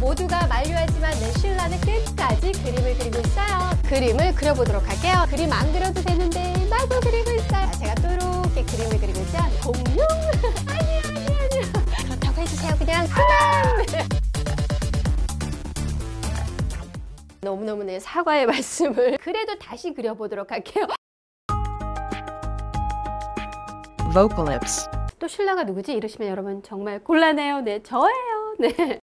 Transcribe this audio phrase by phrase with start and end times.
[0.00, 3.70] 모두가 만류하지만 내 신라는 끝까지 그림을 그리고 있어요.
[3.86, 5.26] 그림을 그려보도록 할게요.
[5.28, 7.70] 그림 안 그려도 되는데 나도 그리고 있어요.
[7.78, 9.38] 제가 또 이렇게 그림을 그리고 있죠.
[9.62, 10.06] 공룡?
[10.66, 11.72] 아니야, 아니야, 아니야.
[12.06, 12.76] 그렇다고 해주세요.
[12.78, 14.06] 그냥 그만!
[17.42, 20.86] 너무너무 내 사과의 말씀을 그래도 다시 그려보도록 할게요.
[24.14, 24.88] Vocalips.
[25.18, 25.92] 또 신라가 누구지?
[25.92, 27.60] 이러시면 여러분 정말 곤란해요.
[27.60, 28.56] 네, 저예요.
[28.58, 28.99] 네.